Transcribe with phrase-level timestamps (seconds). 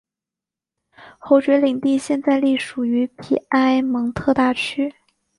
[1.19, 4.91] 侯爵领地现在隶属于皮埃蒙特大区。